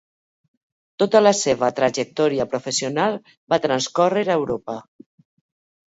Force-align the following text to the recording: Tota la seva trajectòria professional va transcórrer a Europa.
Tota 1.03 1.21
la 1.23 1.33
seva 1.41 1.69
trajectòria 1.81 2.49
professional 2.55 3.21
va 3.55 3.63
transcórrer 3.71 4.29
a 4.29 4.43
Europa. 4.43 4.81